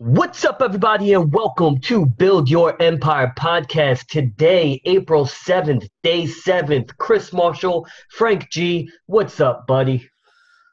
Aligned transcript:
What's 0.00 0.44
up, 0.44 0.62
everybody, 0.62 1.12
and 1.12 1.32
welcome 1.34 1.80
to 1.80 2.06
Build 2.06 2.48
Your 2.48 2.80
Empire 2.80 3.34
podcast. 3.36 4.06
Today, 4.06 4.80
April 4.84 5.24
7th, 5.24 5.88
day 6.04 6.22
7th. 6.22 6.96
Chris 6.98 7.32
Marshall, 7.32 7.84
Frank 8.10 8.48
G. 8.48 8.88
What's 9.06 9.40
up, 9.40 9.66
buddy? 9.66 10.08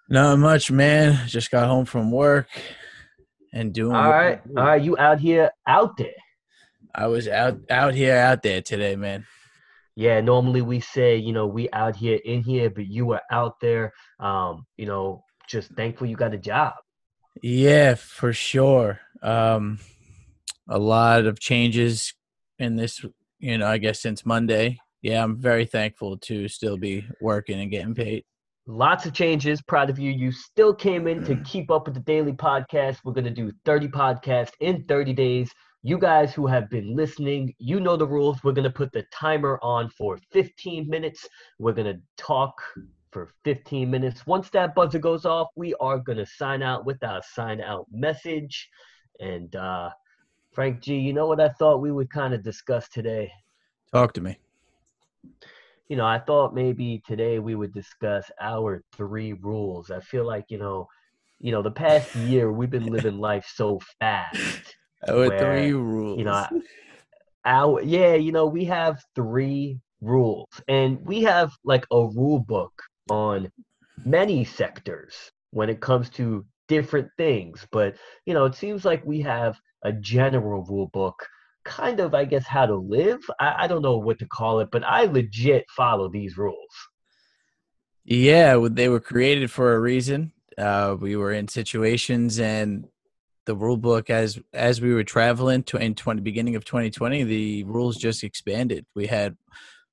Not 0.09 0.37
much, 0.37 0.69
man. 0.69 1.27
Just 1.27 1.49
got 1.49 1.67
home 1.67 1.85
from 1.85 2.11
work 2.11 2.47
and 3.51 3.73
doing. 3.73 3.95
All 3.95 4.11
right, 4.11 4.41
all 4.55 4.63
right. 4.63 4.83
You 4.83 4.95
out 4.99 5.19
here, 5.19 5.49
out 5.65 5.97
there? 5.97 6.13
I 6.93 7.07
was 7.07 7.27
out, 7.27 7.57
out 7.71 7.95
here, 7.95 8.15
out 8.15 8.43
there 8.43 8.61
today, 8.61 8.95
man. 8.95 9.25
Yeah, 9.95 10.21
normally 10.21 10.61
we 10.61 10.81
say, 10.81 11.17
you 11.17 11.33
know, 11.33 11.47
we 11.47 11.67
out 11.71 11.95
here, 11.95 12.19
in 12.25 12.43
here, 12.43 12.69
but 12.69 12.85
you 12.85 13.07
were 13.07 13.21
out 13.31 13.59
there. 13.59 13.91
Um, 14.19 14.67
you 14.77 14.85
know, 14.85 15.23
just 15.47 15.71
thankful 15.71 16.05
you 16.05 16.15
got 16.15 16.35
a 16.35 16.37
job. 16.37 16.75
Yeah, 17.41 17.95
for 17.95 18.33
sure. 18.33 18.99
Um, 19.21 19.79
a 20.67 20.79
lot 20.79 21.25
of 21.25 21.39
changes 21.39 22.13
in 22.59 22.75
this, 22.75 23.03
you 23.39 23.57
know, 23.57 23.67
I 23.67 23.77
guess 23.77 24.01
since 24.01 24.25
Monday. 24.25 24.79
Yeah, 25.01 25.23
I'm 25.23 25.37
very 25.37 25.65
thankful 25.65 26.17
to 26.19 26.47
still 26.47 26.77
be 26.77 27.05
working 27.21 27.59
and 27.59 27.69
getting 27.69 27.93
paid. 27.93 28.23
Lots 28.67 29.05
of 29.05 29.13
changes. 29.13 29.61
Proud 29.61 29.91
of 29.91 29.99
you. 29.99 30.09
You 30.09 30.31
still 30.31 30.73
came 30.73 31.07
in 31.07 31.23
to 31.25 31.35
keep 31.43 31.69
up 31.69 31.85
with 31.85 31.93
the 31.93 31.99
daily 31.99 32.33
podcast. 32.33 32.97
We're 33.03 33.13
going 33.13 33.25
to 33.25 33.29
do 33.29 33.51
30 33.65 33.89
podcasts 33.89 34.53
in 34.59 34.83
30 34.85 35.13
days. 35.13 35.51
You 35.83 35.99
guys 35.99 36.33
who 36.33 36.47
have 36.47 36.67
been 36.71 36.95
listening, 36.95 37.53
you 37.59 37.79
know 37.79 37.95
the 37.95 38.07
rules. 38.07 38.43
We're 38.43 38.53
going 38.53 38.63
to 38.63 38.71
put 38.71 38.91
the 38.91 39.05
timer 39.13 39.59
on 39.61 39.91
for 39.91 40.17
15 40.31 40.89
minutes. 40.89 41.27
We're 41.59 41.73
going 41.73 41.93
to 41.93 42.01
talk 42.17 42.59
for 43.15 43.29
15 43.45 43.89
minutes. 43.89 44.27
Once 44.27 44.49
that 44.49 44.75
buzzer 44.75 44.99
goes 44.99 45.23
off, 45.23 45.47
we 45.55 45.73
are 45.75 45.99
going 45.99 46.17
to 46.17 46.25
sign 46.25 46.61
out 46.61 46.85
with 46.85 47.01
our 47.01 47.21
sign 47.23 47.61
out 47.61 47.85
message. 47.89 48.69
And 49.21 49.55
uh, 49.55 49.91
Frank 50.51 50.81
G, 50.81 50.97
you 50.97 51.13
know 51.13 51.25
what 51.25 51.39
I 51.39 51.47
thought 51.47 51.79
we 51.79 51.93
would 51.93 52.09
kind 52.09 52.33
of 52.33 52.43
discuss 52.43 52.89
today? 52.89 53.31
Talk 53.93 54.11
to 54.15 54.21
me. 54.21 54.37
You 55.87 55.95
know, 55.95 56.05
I 56.05 56.19
thought 56.19 56.53
maybe 56.53 57.01
today 57.07 57.39
we 57.39 57.55
would 57.55 57.73
discuss 57.73 58.29
our 58.41 58.83
three 58.97 59.31
rules. 59.31 59.91
I 59.91 60.01
feel 60.01 60.25
like, 60.25 60.47
you 60.49 60.57
know, 60.57 60.89
you 61.39 61.53
know, 61.53 61.61
the 61.61 61.71
past 61.71 62.13
year 62.17 62.51
we've 62.51 62.69
been 62.69 62.91
living 62.91 63.17
life 63.17 63.49
so 63.55 63.79
fast. 64.01 64.75
Our 65.07 65.29
where, 65.29 65.39
three 65.39 65.71
rules. 65.71 66.17
You 66.17 66.25
know, 66.25 66.47
our 67.45 67.81
yeah, 67.81 68.15
you 68.15 68.31
know, 68.31 68.47
we 68.47 68.65
have 68.65 69.03
three 69.13 69.79
rules. 70.01 70.49
And 70.67 70.99
we 71.05 71.21
have 71.23 71.53
like 71.63 71.85
a 71.91 72.07
rule 72.07 72.39
book 72.39 72.73
on 73.09 73.51
many 74.03 74.43
sectors 74.43 75.31
when 75.51 75.69
it 75.69 75.81
comes 75.81 76.09
to 76.11 76.45
different 76.67 77.09
things. 77.17 77.65
But, 77.71 77.95
you 78.25 78.33
know, 78.33 78.45
it 78.45 78.55
seems 78.55 78.85
like 78.85 79.05
we 79.05 79.21
have 79.21 79.59
a 79.83 79.93
general 79.93 80.63
rule 80.63 80.89
book, 80.93 81.15
kind 81.63 81.99
of, 81.99 82.13
I 82.13 82.25
guess, 82.25 82.45
how 82.45 82.65
to 82.65 82.75
live. 82.75 83.19
I, 83.39 83.63
I 83.63 83.67
don't 83.67 83.81
know 83.81 83.97
what 83.97 84.19
to 84.19 84.27
call 84.27 84.59
it, 84.59 84.69
but 84.71 84.83
I 84.83 85.05
legit 85.05 85.65
follow 85.75 86.09
these 86.09 86.37
rules. 86.37 86.71
Yeah, 88.03 88.67
they 88.69 88.89
were 88.89 88.99
created 88.99 89.49
for 89.49 89.73
a 89.73 89.79
reason. 89.79 90.31
Uh, 90.57 90.95
we 90.99 91.15
were 91.15 91.33
in 91.33 91.47
situations 91.47 92.39
and 92.39 92.85
the 93.45 93.55
rule 93.55 93.77
book 93.77 94.09
as 94.09 94.39
as 94.53 94.81
we 94.81 94.93
were 94.93 95.03
traveling 95.03 95.63
to 95.63 95.77
in 95.77 95.93
20 95.93 96.21
beginning 96.21 96.55
of 96.55 96.65
2020 96.65 97.23
the 97.23 97.63
rules 97.65 97.95
just 97.97 98.23
expanded 98.23 98.85
we 98.95 99.05
had 99.05 99.37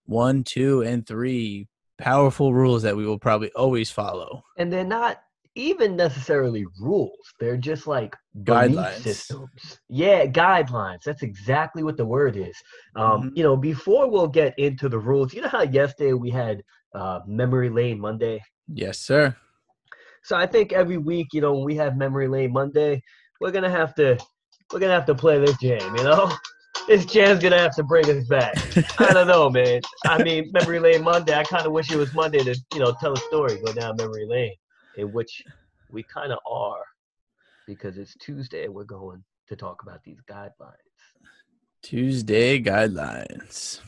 one 0.06 0.42
two 0.42 0.80
and 0.82 1.06
three 1.06 1.68
powerful 2.02 2.52
rules 2.52 2.82
that 2.82 2.96
we 2.96 3.06
will 3.06 3.18
probably 3.18 3.50
always 3.52 3.90
follow 3.90 4.42
and 4.58 4.72
they're 4.72 4.84
not 4.84 5.22
even 5.54 5.96
necessarily 5.96 6.64
rules. 6.80 7.34
They're 7.38 7.56
just 7.56 7.86
like 7.86 8.16
guidelines 8.42 9.02
systems. 9.02 9.80
Yeah, 9.88 10.26
guidelines. 10.26 11.02
That's 11.04 11.22
exactly 11.22 11.82
what 11.82 11.96
the 11.96 12.06
word 12.06 12.36
is. 12.36 12.56
Um, 12.96 13.04
mm-hmm. 13.04 13.28
You 13.34 13.42
know, 13.42 13.56
before 13.56 14.10
we'll 14.10 14.28
get 14.28 14.58
into 14.58 14.88
the 14.88 14.98
rules, 14.98 15.34
you 15.34 15.42
know 15.42 15.48
how 15.48 15.62
yesterday 15.62 16.14
we 16.14 16.30
had 16.30 16.62
uh, 16.94 17.20
Memory 17.26 17.68
Lane 17.68 18.00
Monday? 18.00 18.42
Yes, 18.72 18.98
sir. 18.98 19.36
So 20.24 20.36
I 20.36 20.46
think 20.46 20.72
every 20.72 20.98
week, 20.98 21.28
you 21.32 21.40
know, 21.40 21.52
when 21.54 21.64
we 21.64 21.74
have 21.76 21.96
Memory 21.96 22.28
Lane 22.28 22.52
Monday, 22.52 23.02
we're 23.40 23.50
gonna 23.50 23.70
have 23.70 23.94
to 23.96 24.18
we're 24.72 24.78
gonna 24.78 24.94
have 24.94 25.06
to 25.06 25.14
play 25.14 25.38
this 25.38 25.56
game. 25.58 25.96
you 25.96 26.04
know? 26.04 26.32
This 26.88 27.06
jam's 27.06 27.40
gonna 27.42 27.58
have 27.58 27.74
to 27.76 27.82
bring 27.82 28.08
us 28.10 28.26
back. 28.26 28.56
I 28.98 29.12
don't 29.12 29.28
know, 29.28 29.48
man. 29.50 29.82
I 30.06 30.22
mean, 30.22 30.50
Memory 30.52 30.80
Lane 30.80 31.02
Monday. 31.02 31.34
I 31.34 31.44
kind 31.44 31.66
of 31.66 31.72
wish 31.72 31.90
it 31.90 31.96
was 31.96 32.12
Monday 32.14 32.42
to, 32.42 32.58
you 32.74 32.80
know, 32.80 32.94
tell 33.00 33.12
a 33.12 33.16
story, 33.16 33.60
go 33.64 33.72
down 33.72 33.96
memory 33.96 34.26
lane 34.26 34.54
in 34.96 35.12
which 35.12 35.42
we 35.90 36.02
kind 36.02 36.32
of 36.32 36.38
are 36.50 36.84
because 37.66 37.98
it's 37.98 38.14
Tuesday 38.16 38.64
and 38.64 38.74
we're 38.74 38.84
going 38.84 39.22
to 39.48 39.56
talk 39.56 39.82
about 39.82 40.02
these 40.04 40.18
guidelines. 40.28 40.50
Tuesday 41.82 42.60
guidelines. 42.60 43.80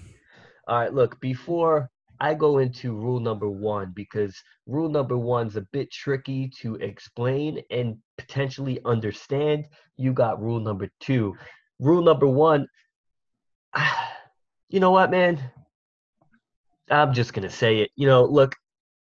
All 0.69 0.79
right, 0.79 0.93
look, 0.93 1.21
before 1.21 1.91
I 2.21 2.35
go 2.35 2.59
into 2.59 2.95
rule 2.95 3.21
number 3.21 3.49
one, 3.49 3.93
because 3.95 4.37
rule 4.67 4.89
number 4.89 5.17
one's 5.17 5.57
a 5.57 5.67
bit 5.73 5.91
tricky 5.91 6.51
to 6.61 6.77
explain 6.77 7.61
and 7.71 7.97
potentially 8.19 8.81
understand, 8.85 9.67
you 9.97 10.13
got 10.13 10.41
rule 10.41 10.61
number 10.61 10.89
two. 11.01 11.37
Rule 11.81 12.03
number 12.03 12.27
one, 12.27 12.67
you 14.69 14.81
know 14.81 14.91
what, 14.91 15.11
man? 15.11 15.41
I'm 16.91 17.13
just 17.13 17.33
going 17.33 17.49
to 17.49 17.55
say 17.55 17.79
it. 17.79 17.91
You 17.97 18.07
know, 18.07 18.25
look, 18.25 18.55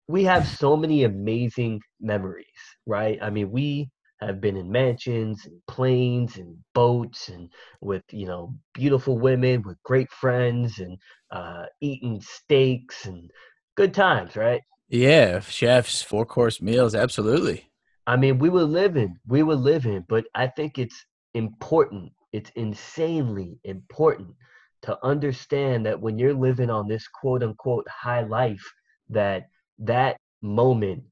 we 0.08 0.24
have 0.24 0.46
so 0.46 0.76
many 0.76 1.04
amazing 1.04 1.80
memories, 2.00 2.46
right? 2.86 3.18
I 3.20 3.30
mean, 3.30 3.50
we 3.50 3.90
have 4.20 4.40
been 4.40 4.56
in 4.56 4.70
mansions 4.70 5.46
and 5.46 5.60
planes 5.66 6.36
and 6.36 6.56
boats 6.74 7.28
and 7.28 7.48
with 7.80 8.02
you 8.10 8.26
know 8.26 8.54
beautiful 8.72 9.18
women 9.18 9.62
with 9.62 9.82
great 9.82 10.10
friends 10.12 10.78
and 10.78 10.96
uh, 11.30 11.64
eating 11.80 12.20
steaks 12.20 13.06
and 13.06 13.30
good 13.76 13.92
times, 13.94 14.36
right? 14.36 14.62
Yeah, 14.88 15.40
chefs, 15.40 16.02
four 16.02 16.26
course 16.26 16.60
meals, 16.60 16.94
absolutely. 16.94 17.70
I 18.06 18.16
mean, 18.16 18.38
we 18.38 18.48
were 18.48 18.64
living, 18.64 19.16
we 19.26 19.42
were 19.42 19.54
living, 19.54 20.04
but 20.08 20.24
I 20.34 20.48
think 20.48 20.78
it's 20.78 21.04
important. 21.34 22.12
It's 22.32 22.50
insanely 22.50 23.58
important 23.64 24.34
to 24.82 24.98
understand 25.04 25.86
that 25.86 26.00
when 26.00 26.18
you're 26.18 26.34
living 26.34 26.70
on 26.70 26.88
this 26.88 27.06
quote 27.08 27.42
unquote 27.42 27.86
high 27.88 28.22
life, 28.22 28.64
that 29.10 29.48
that 29.78 30.16
moment 30.40 31.04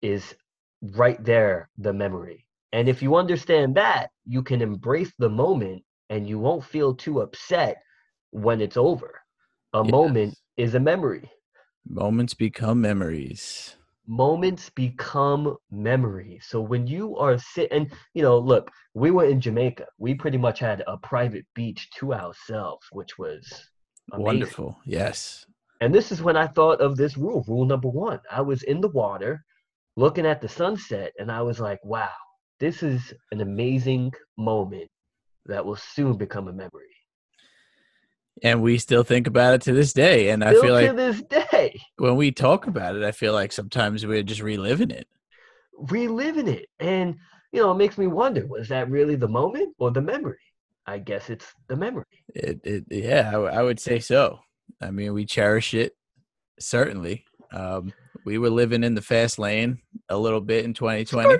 is 0.00 0.34
right 0.94 1.22
there, 1.24 1.68
the 1.78 1.92
memory. 1.92 2.46
And 2.72 2.88
if 2.88 3.02
you 3.02 3.16
understand 3.16 3.74
that, 3.76 4.08
you 4.26 4.42
can 4.42 4.62
embrace 4.62 5.12
the 5.18 5.28
moment 5.28 5.82
and 6.10 6.28
you 6.28 6.38
won't 6.38 6.64
feel 6.64 6.94
too 6.94 7.20
upset 7.20 7.82
when 8.30 8.60
it's 8.60 8.76
over. 8.76 9.20
A 9.74 9.82
yes. 9.84 9.90
moment 9.90 10.34
is 10.56 10.74
a 10.74 10.80
memory. 10.80 11.30
Moments 11.86 12.34
become 12.34 12.80
memories. 12.80 13.76
Moments 14.06 14.68
become 14.70 15.56
memories. 15.70 16.44
So 16.48 16.60
when 16.60 16.86
you 16.86 17.16
are 17.16 17.38
sitting, 17.38 17.90
you 18.14 18.22
know, 18.22 18.38
look, 18.38 18.70
we 18.94 19.10
were 19.10 19.26
in 19.26 19.40
Jamaica. 19.40 19.86
We 19.98 20.14
pretty 20.14 20.38
much 20.38 20.58
had 20.58 20.82
a 20.86 20.96
private 20.98 21.46
beach 21.54 21.88
to 21.98 22.12
ourselves, 22.12 22.86
which 22.90 23.16
was 23.18 23.70
amazing. 24.12 24.24
wonderful. 24.24 24.78
Yes. 24.84 25.46
And 25.80 25.94
this 25.94 26.12
is 26.12 26.22
when 26.22 26.36
I 26.36 26.46
thought 26.46 26.80
of 26.80 26.96
this 26.96 27.16
rule, 27.16 27.44
rule 27.48 27.64
number 27.64 27.88
one. 27.88 28.20
I 28.30 28.40
was 28.40 28.62
in 28.64 28.80
the 28.80 28.88
water 28.88 29.44
looking 29.96 30.26
at 30.26 30.40
the 30.40 30.48
sunset, 30.48 31.12
and 31.18 31.30
I 31.30 31.42
was 31.42 31.60
like, 31.60 31.84
wow, 31.84 32.12
this 32.60 32.82
is 32.82 33.12
an 33.30 33.40
amazing 33.40 34.12
moment 34.38 34.88
that 35.46 35.64
will 35.64 35.76
soon 35.76 36.16
become 36.16 36.48
a 36.48 36.52
memory. 36.52 36.94
And 38.42 38.62
we 38.62 38.78
still 38.78 39.02
think 39.02 39.26
about 39.26 39.54
it 39.54 39.62
to 39.62 39.72
this 39.72 39.92
day. 39.92 40.30
And 40.30 40.42
still 40.42 40.58
I 40.58 40.62
feel 40.62 40.74
like 40.74 40.88
to 40.88 40.92
this 40.94 41.22
day, 41.22 41.80
when 41.96 42.16
we 42.16 42.32
talk 42.32 42.66
about 42.66 42.96
it, 42.96 43.04
I 43.04 43.12
feel 43.12 43.32
like 43.32 43.52
sometimes 43.52 44.06
we're 44.06 44.22
just 44.22 44.40
reliving 44.40 44.90
it. 44.90 45.06
Reliving 45.76 46.48
it. 46.48 46.68
And, 46.80 47.16
you 47.52 47.60
know, 47.60 47.70
it 47.70 47.76
makes 47.76 47.98
me 47.98 48.06
wonder 48.06 48.46
was 48.46 48.68
that 48.68 48.90
really 48.90 49.16
the 49.16 49.28
moment 49.28 49.74
or 49.78 49.90
the 49.90 50.00
memory? 50.00 50.38
I 50.86 50.98
guess 50.98 51.30
it's 51.30 51.46
the 51.68 51.76
memory. 51.76 52.04
It, 52.34 52.60
it 52.64 52.84
yeah, 52.90 53.30
I, 53.32 53.58
I 53.58 53.62
would 53.62 53.78
say 53.78 53.98
so. 53.98 54.40
I 54.80 54.90
mean, 54.90 55.12
we 55.12 55.24
cherish 55.24 55.74
it 55.74 55.94
certainly. 56.58 57.24
Um, 57.52 57.92
we 58.24 58.38
were 58.38 58.50
living 58.50 58.84
in 58.84 58.94
the 58.94 59.02
fast 59.02 59.38
lane 59.38 59.80
a 60.08 60.16
little 60.16 60.40
bit 60.40 60.64
in 60.64 60.74
2020. 60.74 61.38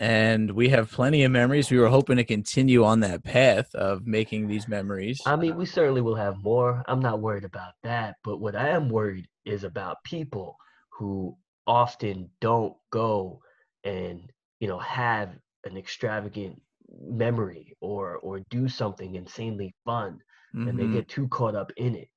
And 0.00 0.52
we 0.52 0.68
have 0.68 0.92
plenty 0.92 1.24
of 1.24 1.32
memories. 1.32 1.72
We 1.72 1.78
were 1.78 1.88
hoping 1.88 2.18
to 2.18 2.24
continue 2.24 2.84
on 2.84 3.00
that 3.00 3.24
path 3.24 3.74
of 3.74 4.06
making 4.06 4.46
these 4.46 4.68
memories. 4.68 5.20
I 5.26 5.34
mean, 5.34 5.56
we 5.56 5.66
certainly 5.66 6.02
will 6.02 6.14
have 6.14 6.42
more. 6.42 6.84
I'm 6.86 7.00
not 7.00 7.20
worried 7.20 7.44
about 7.44 7.72
that. 7.82 8.14
But 8.22 8.38
what 8.38 8.54
I 8.54 8.68
am 8.68 8.88
worried 8.88 9.26
is 9.44 9.64
about 9.64 9.96
people 10.04 10.56
who 10.90 11.36
often 11.66 12.30
don't 12.40 12.74
go 12.90 13.40
and, 13.82 14.30
you 14.60 14.68
know, 14.68 14.78
have 14.78 15.30
an 15.64 15.76
extravagant 15.76 16.62
memory 17.00 17.76
or 17.80 18.16
or 18.18 18.40
do 18.50 18.68
something 18.68 19.16
insanely 19.16 19.74
fun 19.84 20.20
mm-hmm. 20.54 20.68
and 20.68 20.78
they 20.78 20.84
mm-hmm. 20.84 20.94
get 20.94 21.08
too 21.08 21.28
caught 21.28 21.54
up 21.54 21.72
in 21.76 21.94
it. 21.94 22.08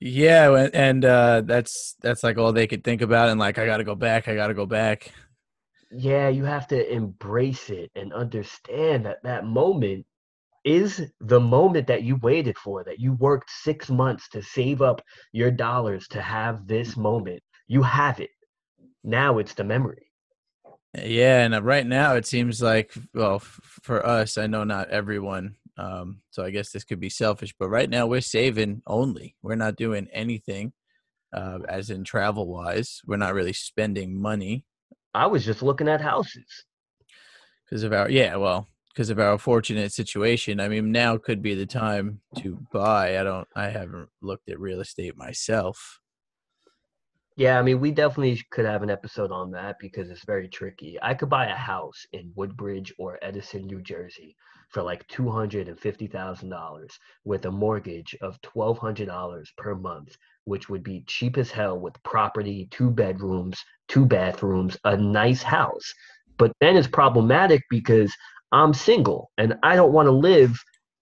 Yeah, 0.00 0.68
and 0.74 1.04
uh, 1.04 1.42
that's 1.42 1.94
that's 2.02 2.24
like 2.24 2.36
all 2.36 2.52
they 2.52 2.66
could 2.66 2.84
think 2.84 3.00
about, 3.00 3.28
and 3.28 3.38
like 3.38 3.58
I 3.58 3.64
got 3.64 3.78
to 3.78 3.84
go 3.84 3.94
back, 3.94 4.28
I 4.28 4.34
got 4.34 4.48
to 4.48 4.54
go 4.54 4.66
back. 4.66 5.12
Yeah, 5.96 6.28
you 6.28 6.44
have 6.44 6.66
to 6.68 6.92
embrace 6.92 7.70
it 7.70 7.90
and 7.94 8.12
understand 8.12 9.06
that 9.06 9.22
that 9.22 9.44
moment 9.44 10.06
is 10.64 11.02
the 11.20 11.40
moment 11.40 11.86
that 11.86 12.02
you 12.02 12.16
waited 12.16 12.56
for, 12.56 12.82
that 12.84 12.98
you 12.98 13.12
worked 13.14 13.50
six 13.50 13.90
months 13.90 14.28
to 14.30 14.42
save 14.42 14.80
up 14.82 15.02
your 15.32 15.50
dollars 15.50 16.08
to 16.08 16.20
have 16.20 16.66
this 16.66 16.96
moment. 16.96 17.42
You 17.68 17.82
have 17.82 18.20
it. 18.20 18.30
Now 19.02 19.38
it's 19.38 19.54
the 19.54 19.64
memory. 19.64 20.10
Yeah, 20.94 21.44
and 21.44 21.54
uh, 21.54 21.62
right 21.62 21.86
now 21.86 22.14
it 22.14 22.26
seems 22.26 22.62
like, 22.62 22.92
well, 23.12 23.40
for 23.40 24.06
us, 24.06 24.38
I 24.38 24.46
know 24.46 24.64
not 24.64 24.90
everyone, 24.90 25.56
um, 25.76 26.20
so 26.30 26.44
I 26.44 26.50
guess 26.50 26.70
this 26.70 26.84
could 26.84 27.00
be 27.00 27.10
selfish, 27.10 27.52
but 27.58 27.68
right 27.68 27.90
now 27.90 28.06
we're 28.06 28.20
saving 28.20 28.82
only. 28.86 29.34
We're 29.42 29.56
not 29.56 29.76
doing 29.76 30.08
anything, 30.12 30.72
uh, 31.32 31.58
as 31.68 31.90
in 31.90 32.04
travel 32.04 32.46
wise. 32.46 33.02
We're 33.06 33.16
not 33.16 33.34
really 33.34 33.52
spending 33.52 34.20
money 34.20 34.64
I 35.14 35.26
was 35.26 35.44
just 35.44 35.62
looking 35.62 35.88
at 35.88 36.00
houses. 36.00 36.64
because 37.66 37.82
of 37.82 37.92
our 37.92 38.10
yeah, 38.10 38.36
well, 38.36 38.66
because 38.92 39.10
of 39.10 39.18
our 39.18 39.38
fortunate 39.38 39.92
situation. 39.92 40.60
I 40.60 40.68
mean, 40.68 40.92
now 40.92 41.16
could 41.16 41.42
be 41.42 41.54
the 41.54 41.66
time 41.66 42.20
to 42.38 42.58
buy. 42.72 43.18
I 43.18 43.24
don't. 43.24 43.48
I 43.54 43.68
haven't 43.68 44.08
looked 44.22 44.48
at 44.48 44.60
real 44.60 44.80
estate 44.80 45.16
myself. 45.16 46.00
Yeah, 47.36 47.58
I 47.58 47.62
mean, 47.62 47.80
we 47.80 47.90
definitely 47.90 48.40
could 48.52 48.64
have 48.64 48.84
an 48.84 48.90
episode 48.90 49.32
on 49.32 49.50
that 49.52 49.76
because 49.80 50.08
it's 50.08 50.24
very 50.24 50.48
tricky. 50.48 50.98
I 51.02 51.14
could 51.14 51.28
buy 51.28 51.46
a 51.46 51.54
house 51.56 52.06
in 52.12 52.32
Woodbridge 52.36 52.94
or 52.96 53.18
Edison, 53.22 53.66
New 53.66 53.82
Jersey 53.82 54.36
for 54.70 54.82
like 54.82 55.06
$250,000 55.08 56.98
with 57.24 57.44
a 57.46 57.50
mortgage 57.50 58.16
of 58.20 58.40
$1,200 58.42 59.46
per 59.56 59.74
month, 59.74 60.16
which 60.44 60.68
would 60.68 60.82
be 60.82 61.04
cheap 61.06 61.38
as 61.38 61.50
hell 61.50 61.78
with 61.78 62.02
property, 62.02 62.68
two 62.70 62.90
bedrooms, 62.90 63.62
two 63.88 64.04
bathrooms, 64.06 64.76
a 64.84 64.96
nice 64.96 65.42
house. 65.42 65.92
But 66.38 66.52
then 66.60 66.76
it's 66.76 66.88
problematic 66.88 67.62
because 67.70 68.12
I'm 68.52 68.74
single 68.74 69.30
and 69.38 69.56
I 69.62 69.76
don't 69.76 69.92
want 69.92 70.06
to 70.06 70.12
live 70.12 70.56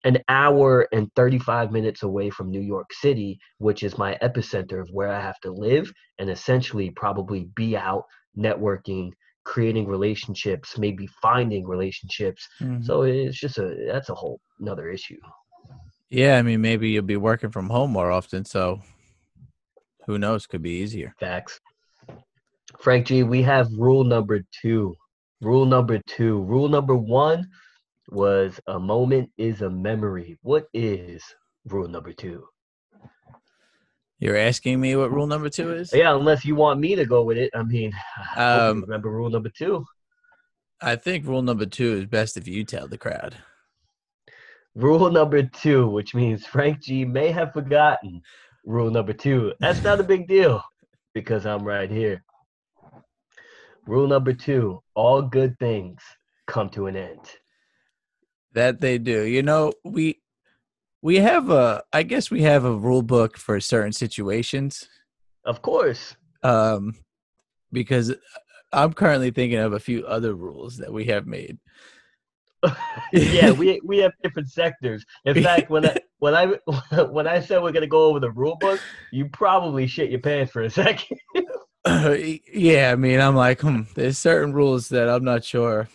an 0.04 0.18
hour 0.28 0.88
and 0.92 1.08
35 1.14 1.70
minutes 1.70 2.02
away 2.02 2.30
from 2.30 2.50
New 2.50 2.60
York 2.60 2.92
City, 2.92 3.38
which 3.58 3.82
is 3.82 3.98
my 3.98 4.18
epicenter 4.22 4.80
of 4.80 4.88
where 4.92 5.08
I 5.08 5.20
have 5.20 5.38
to 5.40 5.52
live 5.52 5.92
and 6.18 6.28
essentially 6.28 6.90
probably 6.90 7.48
be 7.54 7.76
out 7.76 8.04
networking, 8.36 9.12
creating 9.44 9.86
relationships, 9.86 10.76
maybe 10.76 11.06
finding 11.20 11.66
relationships. 11.66 12.46
Mhm. 12.60 12.84
So 12.84 13.02
it's 13.02 13.38
just 13.38 13.58
a 13.58 13.86
that's 13.86 14.08
a 14.08 14.14
whole 14.14 14.40
another 14.58 14.88
issue. 14.88 15.18
Yeah, 16.10 16.36
I 16.36 16.42
mean, 16.42 16.60
maybe 16.60 16.90
you'll 16.90 17.04
be 17.04 17.16
working 17.16 17.50
from 17.50 17.70
home 17.70 17.90
more 17.90 18.10
often, 18.10 18.44
so 18.44 18.80
who 20.06 20.18
knows? 20.18 20.46
Could 20.46 20.62
be 20.62 20.70
easier. 20.70 21.14
Facts. 21.18 21.60
Frank 22.80 23.06
G, 23.06 23.22
we 23.22 23.42
have 23.42 23.68
rule 23.76 24.04
number 24.04 24.40
two. 24.60 24.94
Rule 25.40 25.66
number 25.66 26.00
two. 26.06 26.42
Rule 26.42 26.68
number 26.68 26.94
one 26.96 27.46
was 28.10 28.58
a 28.66 28.78
moment 28.78 29.30
is 29.38 29.62
a 29.62 29.70
memory. 29.70 30.38
What 30.42 30.66
is 30.72 31.22
rule 31.66 31.88
number 31.88 32.12
two? 32.12 32.44
You're 34.18 34.36
asking 34.36 34.80
me 34.80 34.94
what 34.94 35.10
rule 35.12 35.26
number 35.26 35.48
two 35.48 35.72
is? 35.74 35.92
Yeah, 35.92 36.14
unless 36.14 36.44
you 36.44 36.54
want 36.54 36.78
me 36.78 36.94
to 36.94 37.04
go 37.04 37.22
with 37.24 37.36
it. 37.38 37.50
I 37.54 37.64
mean, 37.64 37.92
I 38.36 38.68
Um, 38.68 38.82
remember 38.82 39.10
rule 39.10 39.30
number 39.30 39.48
two. 39.48 39.84
I 40.80 40.96
think 40.96 41.26
rule 41.26 41.42
number 41.42 41.66
two 41.66 41.94
is 41.94 42.06
best 42.06 42.36
if 42.36 42.46
you 42.46 42.64
tell 42.64 42.86
the 42.88 42.98
crowd. 42.98 43.36
Rule 44.74 45.10
number 45.10 45.42
two, 45.42 45.88
which 45.88 46.14
means 46.14 46.46
Frank 46.46 46.80
G 46.80 47.04
may 47.04 47.28
have 47.30 47.52
forgotten 47.52 48.22
rule 48.64 48.90
number 48.90 49.12
two. 49.12 49.52
That's 49.60 49.82
not 49.82 50.00
a 50.00 50.04
big 50.04 50.26
deal 50.26 50.62
because 51.14 51.46
I'm 51.46 51.64
right 51.64 51.90
here. 51.90 52.22
Rule 53.86 54.06
number 54.06 54.32
two 54.32 54.82
all 54.94 55.22
good 55.22 55.58
things 55.58 56.00
come 56.46 56.68
to 56.70 56.86
an 56.86 56.96
end. 56.96 57.20
That 58.52 58.80
they 58.80 58.98
do. 58.98 59.22
You 59.22 59.42
know, 59.42 59.72
we 59.84 60.20
we 61.00 61.16
have 61.16 61.50
a 61.50 61.82
I 61.92 62.02
guess 62.02 62.30
we 62.30 62.42
have 62.42 62.64
a 62.64 62.76
rule 62.76 63.02
book 63.02 63.36
for 63.36 63.58
certain 63.60 63.92
situations. 63.92 64.88
Of 65.44 65.62
course. 65.62 66.16
Um 66.42 66.94
because 67.72 68.14
I'm 68.72 68.92
currently 68.92 69.30
thinking 69.30 69.58
of 69.58 69.72
a 69.72 69.80
few 69.80 70.06
other 70.06 70.34
rules 70.34 70.76
that 70.78 70.92
we 70.92 71.06
have 71.06 71.26
made. 71.26 71.58
Yeah, 73.12 73.50
we 73.58 73.80
we 73.84 73.98
have 73.98 74.12
different 74.22 74.48
sectors. 74.48 75.04
In 75.24 75.42
fact, 75.42 75.70
when 75.70 75.86
I 75.86 75.96
when 76.18 76.34
I 76.34 76.46
when 77.10 77.26
I 77.26 77.40
said 77.40 77.62
we're 77.62 77.72
gonna 77.72 77.86
go 77.86 78.04
over 78.04 78.20
the 78.20 78.30
rule 78.30 78.56
book, 78.60 78.80
you 79.10 79.28
probably 79.28 79.86
shit 79.86 80.10
your 80.10 80.20
pants 80.20 80.52
for 80.52 80.62
a 80.62 80.70
second. 80.70 81.18
yeah, 82.52 82.90
I 82.92 82.96
mean, 82.96 83.20
I'm 83.20 83.36
like, 83.36 83.60
hmm, 83.60 83.82
there's 83.94 84.18
certain 84.18 84.52
rules 84.52 84.88
that 84.90 85.08
I'm 85.08 85.24
not 85.24 85.44
sure. 85.44 85.88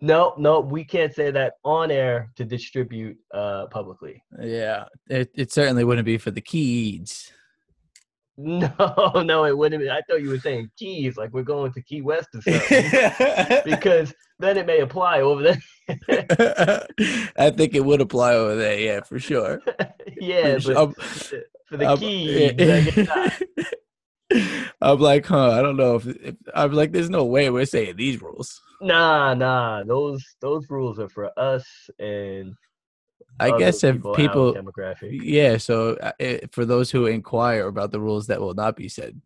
no, 0.00 0.34
no, 0.38 0.60
we 0.60 0.84
can't 0.84 1.14
say 1.14 1.30
that 1.30 1.54
on 1.64 1.90
air 1.90 2.30
to 2.36 2.44
distribute 2.44 3.16
uh 3.32 3.66
publicly. 3.66 4.22
Yeah, 4.40 4.84
it, 5.08 5.30
it 5.34 5.52
certainly 5.52 5.84
wouldn't 5.84 6.06
be 6.06 6.18
for 6.18 6.30
the 6.30 6.40
kids. 6.40 7.32
No, 8.36 9.22
no, 9.24 9.44
it 9.44 9.56
wouldn't. 9.56 9.82
Be. 9.82 9.90
I 9.90 10.00
thought 10.08 10.22
you 10.22 10.30
were 10.30 10.38
saying 10.40 10.70
keys, 10.76 11.16
like 11.16 11.32
we're 11.32 11.42
going 11.42 11.72
to 11.72 11.82
Key 11.82 12.00
West 12.02 12.28
or 12.34 12.42
something. 12.42 13.62
because 13.64 14.12
then 14.38 14.56
it 14.56 14.66
may 14.66 14.80
apply 14.80 15.20
over 15.20 15.42
there. 15.42 15.62
I 17.36 17.50
think 17.50 17.74
it 17.74 17.84
would 17.84 18.00
apply 18.00 18.34
over 18.34 18.56
there, 18.56 18.78
yeah, 18.78 19.00
for 19.02 19.18
sure. 19.18 19.60
yeah, 20.20 20.58
For 20.58 20.74
but 20.74 21.02
sure. 21.02 21.42
For 21.66 21.76
the 21.76 21.86
I'm- 21.86 21.98
keys, 21.98 23.08
not. 23.08 23.32
I'm 24.80 24.98
like, 24.98 25.26
huh? 25.26 25.50
I 25.52 25.62
don't 25.62 25.76
know 25.76 25.96
if, 25.96 26.06
if 26.06 26.34
I'm 26.54 26.72
like, 26.72 26.90
there's 26.92 27.10
no 27.10 27.24
way 27.24 27.50
we're 27.50 27.66
saying 27.66 27.96
these 27.96 28.20
rules. 28.20 28.60
nah, 28.80 29.34
nah, 29.34 29.84
those 29.84 30.24
those 30.40 30.68
rules 30.68 30.98
are 30.98 31.08
for 31.08 31.30
us 31.38 31.64
and 32.00 32.54
I 33.40 33.56
guess 33.58 33.82
if 33.84 34.04
our 34.06 34.14
people, 34.14 34.54
demographic. 34.54 35.18
yeah. 35.22 35.56
So 35.56 35.94
uh, 35.96 36.12
eh, 36.20 36.40
for 36.52 36.64
those 36.64 36.90
who 36.90 37.06
inquire 37.06 37.66
about 37.66 37.90
the 37.92 38.00
rules 38.00 38.28
that 38.28 38.40
will 38.40 38.54
not 38.54 38.76
be 38.76 38.88
said, 38.88 39.20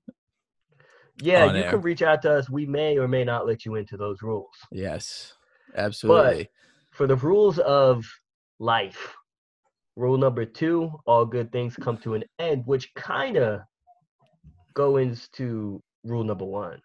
Yeah, 1.21 1.53
you 1.53 1.63
air. 1.65 1.71
can 1.71 1.81
reach 1.83 2.03
out 2.03 2.23
to 2.23 2.33
us. 2.33 2.49
We 2.49 2.65
may 2.67 2.97
or 2.99 3.09
may 3.09 3.25
not 3.25 3.47
let 3.47 3.65
you 3.65 3.75
into 3.75 3.97
those 3.97 4.23
rules. 4.23 4.55
yes, 4.73 5.35
absolutely. 5.77 6.45
But 6.45 6.97
For 6.97 7.07
the 7.07 7.17
rules 7.17 7.59
of 7.59 8.05
life, 8.59 9.15
rule 9.97 10.17
number 10.19 10.45
two: 10.45 10.93
all 11.07 11.27
good 11.27 11.53
things 11.53 11.77
come 11.77 11.99
to 11.99 12.15
an 12.15 12.25
end, 12.39 12.63
which 12.67 12.93
kind 12.95 13.37
of 13.37 13.61
goes 14.75 15.03
into 15.03 15.83
rule 16.05 16.25
number 16.25 16.45
one. 16.45 16.81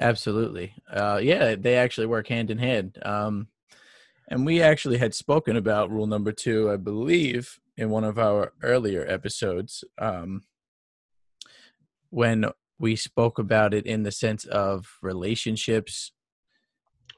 Absolutely. 0.00 0.74
Uh, 0.90 1.20
yeah, 1.22 1.54
they 1.54 1.76
actually 1.76 2.06
work 2.06 2.26
hand 2.26 2.50
in 2.50 2.58
hand. 2.58 2.98
Um, 3.04 3.46
and 4.32 4.46
we 4.46 4.62
actually 4.62 4.96
had 4.96 5.14
spoken 5.14 5.56
about 5.58 5.90
rule 5.90 6.06
number 6.06 6.32
two, 6.32 6.70
I 6.70 6.76
believe, 6.76 7.60
in 7.76 7.90
one 7.90 8.02
of 8.02 8.18
our 8.18 8.54
earlier 8.62 9.04
episodes 9.06 9.84
um, 9.98 10.44
when 12.08 12.46
we 12.78 12.96
spoke 12.96 13.38
about 13.38 13.74
it 13.74 13.84
in 13.84 14.04
the 14.04 14.10
sense 14.10 14.46
of 14.46 14.86
relationships, 15.02 16.12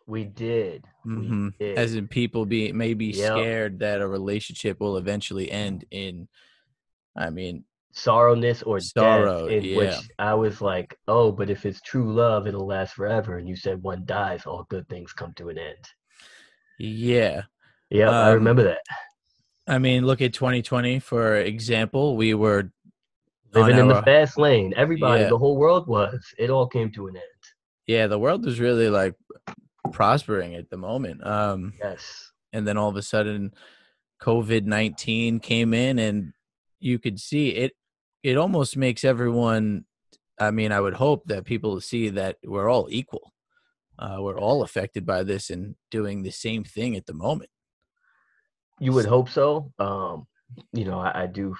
We 0.08 0.24
did. 0.24 0.86
We 1.04 1.12
hmm 1.28 1.48
did. 1.60 1.78
as 1.78 1.94
in 1.94 2.08
people 2.08 2.46
be 2.46 2.72
maybe 2.72 3.12
Yep. 3.12 3.30
scared 3.30 3.78
that 3.78 4.00
a 4.00 4.08
relationship 4.08 4.80
will 4.80 4.96
eventually 4.96 5.52
end 5.52 5.84
in, 5.92 6.26
I 7.16 7.30
mean, 7.30 7.64
sorrowness 7.92 8.64
or 8.66 8.80
Sorrow, 8.80 9.46
death 9.46 9.56
in 9.56 9.64
yeah. 9.70 9.76
which 9.76 10.10
I 10.18 10.34
was 10.34 10.60
like, 10.60 10.98
oh, 11.06 11.30
but 11.30 11.48
if 11.48 11.64
it's 11.64 11.80
true 11.80 12.12
love, 12.12 12.48
it'll 12.48 12.66
last 12.66 12.94
forever. 12.94 13.38
And 13.38 13.48
you 13.48 13.54
said 13.54 13.84
one 13.84 14.04
dies, 14.04 14.46
all 14.46 14.64
good 14.68 14.88
things 14.88 15.12
come 15.12 15.32
to 15.34 15.48
an 15.48 15.58
end. 15.58 15.88
Yeah. 16.78 17.42
Yeah, 17.90 18.10
I 18.10 18.28
Um, 18.30 18.34
remember 18.34 18.62
that. 18.64 18.80
I 19.66 19.78
mean, 19.78 20.04
look 20.06 20.20
at 20.20 20.32
2020 20.34 20.98
for 21.00 21.36
example. 21.36 22.16
We 22.16 22.34
were 22.34 22.70
Living 23.52 23.78
in 23.78 23.86
the 23.88 24.02
fast 24.02 24.36
lane. 24.36 24.74
Everybody, 24.76 25.22
Yeah. 25.22 25.28
the 25.28 25.38
whole 25.38 25.56
world 25.56 25.86
was. 25.86 26.20
It 26.38 26.50
all 26.50 26.66
came 26.66 26.90
to 26.92 27.06
an 27.08 27.16
end. 27.16 27.24
yeah 27.86 28.06
the 28.06 28.18
world 28.18 28.44
was 28.44 28.58
really 28.58 28.88
like 28.88 29.14
prospering 29.92 30.54
at 30.54 30.70
the 30.70 30.76
moment 30.78 31.24
um 31.26 31.74
Yes. 31.78 32.32
and 32.54 32.66
then 32.66 32.78
all 32.78 32.88
of 32.88 32.96
a 32.96 33.02
sudden 33.02 33.52
covid-19 34.22 35.42
came 35.42 35.74
in 35.74 35.98
and 35.98 36.32
you 36.80 36.98
could 36.98 37.20
see 37.20 37.50
it 37.50 37.72
it 38.22 38.38
almost 38.38 38.76
makes 38.78 39.04
everyone 39.04 39.84
i 40.40 40.50
mean 40.50 40.72
i 40.72 40.80
would 40.80 40.94
hope 40.94 41.26
that 41.26 41.44
people 41.44 41.78
see 41.80 42.08
that 42.08 42.38
we're 42.42 42.70
all 42.70 42.88
equal 42.90 43.33
uh, 43.98 44.16
we're 44.20 44.38
all 44.38 44.62
affected 44.62 45.06
by 45.06 45.22
this 45.22 45.50
and 45.50 45.76
doing 45.90 46.22
the 46.22 46.30
same 46.32 46.64
thing 46.64 46.96
at 46.96 47.06
the 47.06 47.14
moment 47.14 47.50
You 48.80 48.92
would 48.92 49.06
hope 49.06 49.28
so. 49.28 49.72
Um, 49.78 50.26
you 50.72 50.84
know, 50.84 50.98
I, 51.00 51.22
I 51.22 51.26
do 51.26 51.54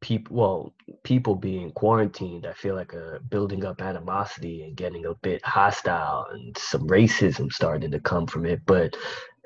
people 0.00 0.36
well, 0.36 0.74
people 1.04 1.34
being 1.34 1.70
quarantined, 1.72 2.46
I 2.46 2.52
feel 2.52 2.74
like 2.74 2.94
uh 2.94 3.18
building 3.30 3.64
up 3.64 3.80
animosity 3.82 4.62
and 4.64 4.76
getting 4.76 5.06
a 5.06 5.14
bit 5.16 5.44
hostile 5.44 6.26
and 6.32 6.56
some 6.58 6.86
racism 6.88 7.52
starting 7.52 7.90
to 7.90 8.00
come 8.00 8.26
from 8.26 8.44
it. 8.46 8.60
But 8.66 8.96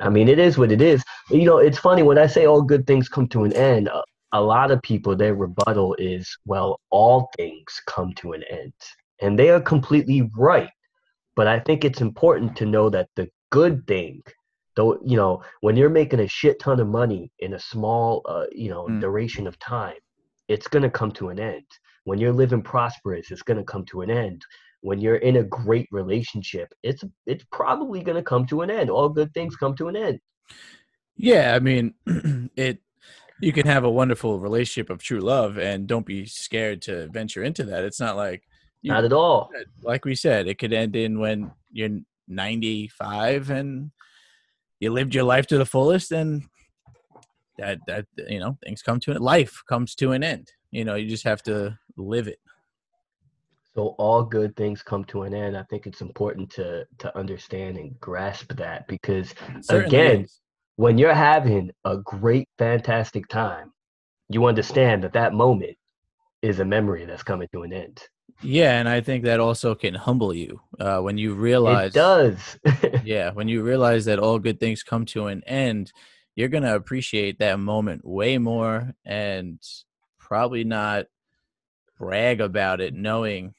I 0.00 0.09
mean 0.11 0.28
it 0.28 0.38
is 0.38 0.59
what 0.59 0.73
it 0.73 0.80
is. 0.83 1.02
You 1.30 1.45
know, 1.45 1.59
it's 1.59 1.78
funny 1.78 2.02
when 2.02 2.18
I 2.18 2.26
say 2.26 2.47
all 2.47 2.62
good 2.62 2.87
things 2.87 3.09
come 3.09 3.28
to 3.28 3.45
an 3.45 3.52
end, 3.52 3.88
a, 3.88 4.02
a 4.33 4.40
lot 4.42 4.71
of 4.71 4.83
people 4.83 5.14
their 5.16 5.35
rebuttal 5.35 5.95
is, 5.99 6.37
well, 6.47 6.80
all 6.90 7.30
things 7.37 7.80
come 7.87 8.12
to 8.14 8.33
an 8.33 8.42
end. 8.50 8.73
And 9.21 9.38
they 9.38 9.50
are 9.50 9.61
completely 9.61 10.30
right. 10.37 10.71
But 11.38 11.47
I 11.47 11.61
think 11.61 11.85
it's 11.85 12.00
important 12.00 12.57
to 12.57 12.66
know 12.66 12.90
that 12.90 13.11
the 13.14 13.30
good 13.50 13.87
thing, 13.87 14.25
though, 14.75 14.99
you 15.07 15.16
know, 15.16 15.40
when 15.61 15.76
you're 15.76 15.88
making 15.88 16.18
a 16.18 16.26
shit 16.26 16.59
ton 16.59 16.80
of 16.80 16.88
money 16.88 17.30
in 17.38 17.54
a 17.54 17.61
small, 17.61 18.23
uh, 18.25 18.47
you 18.50 18.71
know, 18.71 18.87
Mm. 18.88 19.00
duration 19.00 19.47
of 19.47 19.57
time, 19.61 20.00
it's 20.49 20.66
gonna 20.66 20.90
come 20.90 21.12
to 21.12 21.28
an 21.28 21.38
end. 21.38 21.68
When 22.02 22.18
you're 22.18 22.33
living 22.33 22.61
prosperous, 22.61 23.30
it's 23.30 23.45
gonna 23.45 23.62
come 23.62 23.85
to 23.85 24.00
an 24.00 24.11
end. 24.11 24.42
When 24.80 24.99
you're 24.99 25.23
in 25.28 25.37
a 25.37 25.45
great 25.45 25.87
relationship, 25.92 26.75
it's 26.83 27.04
it's 27.25 27.45
probably 27.52 28.02
gonna 28.02 28.28
come 28.33 28.45
to 28.47 28.62
an 28.62 28.71
end. 28.73 28.90
All 28.90 29.09
good 29.09 29.33
things 29.33 29.54
come 29.54 29.76
to 29.76 29.87
an 29.87 29.95
end. 29.95 30.18
Yeah, 31.16 31.54
I 31.54 31.61
mean, 31.61 31.95
it. 32.57 32.83
You 33.40 33.52
can 33.52 33.68
have 33.68 33.85
a 33.85 33.90
wonderful 34.00 34.40
relationship 34.40 34.90
of 34.90 35.00
true 35.00 35.21
love, 35.21 35.57
and 35.57 35.87
don't 35.87 36.04
be 36.04 36.26
scared 36.26 36.83
to 36.83 37.07
venture 37.07 37.45
into 37.45 37.62
that. 37.66 37.85
It's 37.85 38.00
not 38.00 38.16
like 38.16 38.42
you, 38.82 38.92
Not 38.92 39.04
at 39.04 39.12
all. 39.12 39.50
like 39.82 40.04
we 40.04 40.14
said, 40.14 40.47
it 40.47 40.58
could 40.58 40.73
end 40.73 40.94
in 40.97 41.18
when 41.18 41.50
you're 41.73 41.99
95 42.28 43.50
and 43.50 43.90
you 44.80 44.92
lived 44.92 45.14
your 45.14 45.25
life 45.25 45.47
to 45.49 45.58
the 45.58 45.66
fullest, 45.66 46.12
and 46.12 46.44
that 47.58 47.78
that 47.87 48.06
you 48.28 48.38
know 48.38 48.56
things 48.64 48.82
come 48.82 49.00
to 49.00 49.11
an 49.11 49.20
life 49.20 49.62
comes 49.68 49.94
to 49.97 50.12
an 50.12 50.23
end. 50.23 50.52
You 50.70 50.85
know, 50.85 50.94
you 50.94 51.08
just 51.08 51.25
have 51.25 51.42
to 51.44 51.76
live 51.97 52.28
it. 52.28 52.38
So 53.75 53.94
all 53.99 54.23
good 54.23 54.54
things 54.56 54.82
come 54.82 55.04
to 55.06 55.23
an 55.23 55.35
end. 55.35 55.56
I 55.56 55.62
think 55.64 55.87
it's 55.87 56.00
important 56.00 56.50
to 56.52 56.87
to 56.99 57.16
understand 57.18 57.76
and 57.76 57.99
grasp 58.00 58.54
that 58.56 58.87
because 58.87 59.35
Again, 59.68 60.23
is. 60.23 60.40
when 60.76 60.99
you're 60.99 61.14
having 61.14 61.70
a 61.85 61.97
great, 61.99 62.49
fantastic 62.58 63.26
time, 63.28 63.73
you 64.28 64.47
understand 64.47 65.02
that 65.04 65.12
that 65.14 65.32
moment 65.32 65.76
is 66.42 66.61
a 66.61 66.64
memory 66.64 67.04
that's 67.04 67.23
coming 67.23 67.49
to 67.52 67.62
an 67.62 67.73
end. 67.73 68.00
Yeah, 68.42 68.78
and 68.78 68.88
I 68.88 69.00
think 69.00 69.25
that 69.25 69.40
also 69.40 69.75
can 69.75 69.95
humble 69.95 70.33
you 70.35 70.61
uh, 70.78 71.00
when 71.00 71.18
you 71.18 71.35
realize 71.35 71.90
It 71.90 71.95
does. 71.95 72.59
yeah 73.04 73.30
when 73.33 73.49
you 73.49 73.62
realize 73.62 74.04
that 74.07 74.18
all 74.18 74.38
good 74.38 74.61
things 74.61 74.83
come 74.83 75.04
to 75.07 75.26
an 75.26 75.42
end 75.47 75.92
you're 76.37 76.49
going 76.49 76.62
to 76.62 76.75
appreciate 76.75 77.38
that 77.40 77.59
moment 77.59 78.04
way 78.04 78.38
more 78.38 78.95
and 79.04 79.61
probably 80.18 80.62
not 80.64 81.07
brag 81.99 82.40
about 82.40 82.80
it 82.80 82.95
knowing 82.95 83.54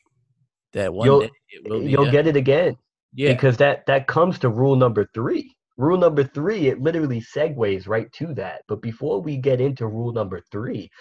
that 0.74 0.93
one 0.93 1.05
You'll- 1.07 1.19
day 1.21 1.31
it 1.50 1.69
will 1.69 1.81
You'll 1.81 2.03
done. 2.05 2.12
get 2.13 2.27
it 2.27 2.36
again 2.36 2.77
yeah 3.13 3.33
because 3.33 3.57
that 3.57 3.86
that 3.88 4.07
comes 4.07 4.38
to 4.39 4.50
rule 4.50 4.75
number 4.75 5.09
three. 5.13 5.55
Rule 5.77 5.98
number 5.98 6.25
three, 6.25 6.67
it 6.67 6.81
literally 6.81 7.21
segues 7.21 7.88
right 7.88 8.12
to 8.12 8.33
that. 8.33 8.63
But 8.67 8.81
before 8.81 9.21
we 9.21 9.38
get 9.38 9.62
into 9.62 9.88
rule 9.88 10.12
number 10.12 10.41
three, 10.51 10.91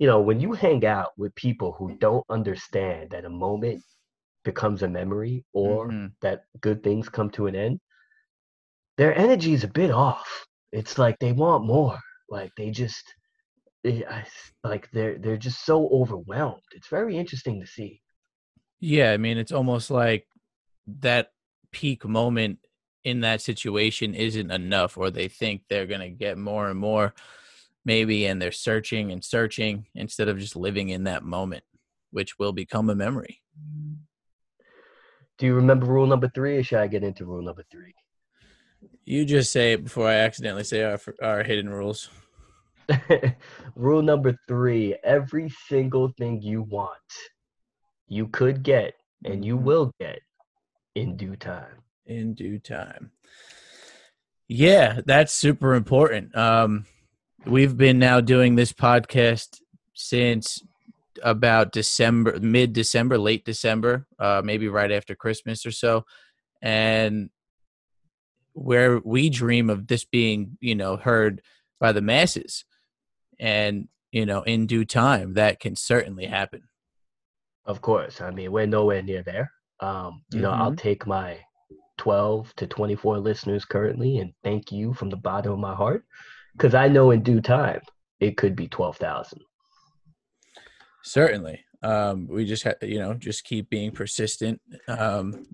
you 0.00 0.08
know, 0.08 0.20
when 0.20 0.40
you 0.40 0.52
hang 0.54 0.84
out 0.86 1.12
with 1.18 1.34
people 1.36 1.72
who 1.74 1.96
don't 1.98 2.26
understand 2.30 3.10
that 3.10 3.26
a 3.26 3.30
moment 3.30 3.84
becomes 4.44 4.82
a 4.82 4.88
memory 4.88 5.44
or 5.54 5.88
Mhm. 5.88 6.12
that 6.22 6.44
good 6.60 6.82
things 6.82 7.08
come 7.10 7.30
to 7.32 7.46
an 7.48 7.56
end, 7.56 7.80
their 8.98 9.16
energy 9.16 9.52
is 9.52 9.64
a 9.64 9.68
bit 9.68 9.90
off. 9.90 10.46
It's 10.72 10.98
like 10.98 11.18
they 11.18 11.32
want 11.32 11.64
more. 11.64 11.98
Like 12.28 12.52
they 12.56 12.70
just, 12.70 13.02
they, 13.84 14.04
I 14.06 14.20
s- 14.22 14.52
like 14.64 14.90
they're 14.92 15.18
they're 15.18 15.36
just 15.38 15.64
so 15.66 15.88
overwhelmed. 15.90 16.62
It's 16.72 16.88
very 16.88 17.16
interesting 17.18 17.60
to 17.60 17.66
see. 17.66 18.02
yeah 18.80 19.12
i 19.12 19.16
mean 19.16 19.38
it's 19.38 19.52
almost 19.52 19.90
like 19.90 20.26
that 20.86 21.32
peak 21.72 22.04
moment 22.04 22.58
in 23.04 23.20
that 23.20 23.40
situation 23.40 24.14
isn't 24.14 24.50
enough 24.50 24.98
or 24.98 25.10
they 25.10 25.28
think 25.28 25.62
they're 25.68 25.86
going 25.86 26.00
to 26.00 26.10
get 26.10 26.36
more 26.38 26.68
and 26.68 26.78
more 26.78 27.14
maybe 27.84 28.26
and 28.26 28.40
they're 28.40 28.52
searching 28.52 29.10
and 29.12 29.24
searching 29.24 29.86
instead 29.94 30.28
of 30.28 30.38
just 30.38 30.56
living 30.56 30.90
in 30.90 31.04
that 31.04 31.24
moment 31.24 31.64
which 32.10 32.38
will 32.38 32.52
become 32.52 32.90
a 32.90 32.94
memory 32.94 33.40
Do 35.38 35.46
you 35.46 35.54
remember 35.54 35.86
rule 35.86 36.06
number 36.06 36.28
three, 36.34 36.58
or 36.58 36.62
should 36.62 36.80
I 36.80 36.86
get 36.86 37.02
into 37.02 37.24
rule 37.24 37.42
number 37.42 37.64
three? 37.70 37.94
You 39.06 39.24
just 39.24 39.50
say 39.52 39.72
it 39.72 39.84
before 39.84 40.06
I 40.06 40.14
accidentally 40.14 40.64
say 40.64 40.82
our 40.82 40.98
our 41.22 41.42
hidden 41.42 41.68
rules. 41.70 42.10
rule 43.74 44.02
number 44.02 44.36
three: 44.46 44.96
every 45.02 45.48
single 45.68 46.12
thing 46.18 46.42
you 46.42 46.62
want, 46.62 47.12
you 48.08 48.28
could 48.28 48.62
get, 48.62 48.94
and 49.24 49.44
you 49.44 49.56
Mhm. 49.56 49.62
will 49.62 49.92
get 49.98 50.20
in 50.94 51.16
due 51.16 51.36
time. 51.36 51.82
in 52.06 52.34
due 52.34 52.58
time. 52.58 53.12
Yeah, 54.48 55.00
that's 55.06 55.32
super 55.32 55.74
important. 55.74 56.36
Um, 56.36 56.84
we've 57.46 57.76
been 57.76 57.98
now 57.98 58.20
doing 58.20 58.54
this 58.54 58.72
podcast 58.72 59.60
since 59.94 60.62
about 61.22 61.72
December, 61.72 62.38
mid 62.40 62.72
December, 62.72 63.18
late 63.18 63.44
December, 63.44 64.06
uh, 64.18 64.42
maybe 64.44 64.68
right 64.68 64.92
after 64.92 65.14
Christmas 65.14 65.66
or 65.66 65.70
so, 65.70 66.04
and 66.62 67.30
where 68.52 68.98
we 68.98 69.30
dream 69.30 69.70
of 69.70 69.86
this 69.86 70.04
being, 70.04 70.56
you 70.60 70.74
know, 70.74 70.96
heard 70.96 71.42
by 71.78 71.92
the 71.92 72.02
masses, 72.02 72.64
and 73.38 73.88
you 74.12 74.26
know, 74.26 74.42
in 74.42 74.66
due 74.66 74.84
time, 74.84 75.34
that 75.34 75.60
can 75.60 75.76
certainly 75.76 76.26
happen. 76.26 76.62
Of 77.64 77.80
course. 77.80 78.20
I 78.20 78.30
mean, 78.30 78.50
we're 78.50 78.66
nowhere 78.66 79.02
near 79.02 79.22
there. 79.22 79.52
Um, 79.80 80.24
you 80.32 80.40
know, 80.40 80.50
I'll 80.50 80.74
take 80.74 81.06
my 81.06 81.38
12 81.98 82.54
to 82.56 82.66
24 82.66 83.18
listeners 83.18 83.64
currently 83.64 84.18
and 84.18 84.32
thank 84.42 84.72
you 84.72 84.92
from 84.92 85.10
the 85.10 85.16
bottom 85.16 85.52
of 85.52 85.58
my 85.58 85.74
heart 85.74 86.04
because 86.60 86.74
I 86.74 86.88
know 86.88 87.10
in 87.10 87.22
due 87.22 87.40
time 87.40 87.80
it 88.20 88.36
could 88.36 88.54
be 88.54 88.68
12,000. 88.68 89.40
Certainly. 91.02 91.64
Um, 91.82 92.28
we 92.28 92.44
just 92.44 92.64
have, 92.64 92.76
you 92.82 92.98
know, 92.98 93.14
just 93.14 93.44
keep 93.44 93.70
being 93.70 93.92
persistent, 93.92 94.60
um, 94.86 95.46